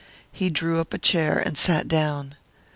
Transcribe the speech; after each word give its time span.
He 0.31 0.49
drew 0.49 0.79
up 0.79 0.95
a 0.95 0.97
chair 0.97 1.37
and 1.37 1.55
sat 1.55 1.87
down. 1.87 2.33